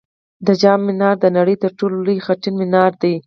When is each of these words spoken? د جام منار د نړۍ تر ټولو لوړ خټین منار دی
د 0.45 0.47
جام 0.61 0.79
منار 0.87 1.15
د 1.23 1.25
نړۍ 1.37 1.55
تر 1.63 1.71
ټولو 1.79 1.95
لوړ 2.05 2.19
خټین 2.25 2.55
منار 2.61 2.91
دی 3.01 3.13